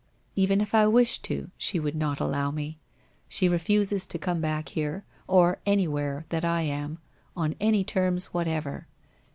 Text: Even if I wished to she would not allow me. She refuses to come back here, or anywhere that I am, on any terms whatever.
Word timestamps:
Even 0.35 0.61
if 0.61 0.73
I 0.73 0.87
wished 0.87 1.21
to 1.25 1.51
she 1.59 1.79
would 1.79 1.93
not 1.95 2.19
allow 2.19 2.49
me. 2.49 2.79
She 3.29 3.47
refuses 3.47 4.07
to 4.07 4.17
come 4.17 4.41
back 4.41 4.69
here, 4.69 5.03
or 5.27 5.59
anywhere 5.63 6.25
that 6.29 6.43
I 6.43 6.63
am, 6.63 6.97
on 7.37 7.53
any 7.61 7.83
terms 7.83 8.33
whatever. 8.33 8.87